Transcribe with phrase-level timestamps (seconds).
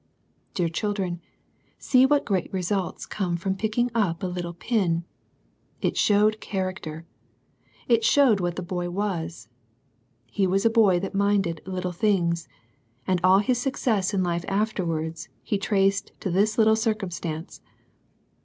[0.55, 1.21] Dear children,
[1.77, 5.03] see what great results come from picking up a little pin.
[5.79, 7.05] It showed character.
[7.87, 9.47] It showed what the boy was.
[10.25, 12.47] He was a boy that minded little things^
[13.05, 17.61] and all his success in life afterwards he traced to this little circum stance.